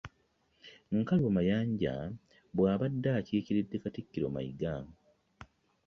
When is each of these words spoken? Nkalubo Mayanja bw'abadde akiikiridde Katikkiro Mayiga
Nkalubo 0.99 1.29
Mayanja 1.37 1.95
bw'abadde 2.55 3.09
akiikiridde 3.19 3.75
Katikkiro 3.83 4.27
Mayiga 4.35 4.73